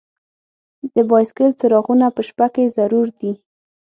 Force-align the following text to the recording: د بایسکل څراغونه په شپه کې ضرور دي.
د 0.95 0.97
بایسکل 1.09 1.49
څراغونه 1.59 2.07
په 2.15 2.21
شپه 2.27 2.47
کې 2.53 2.63
ضرور 2.77 3.07
دي. 3.19 3.31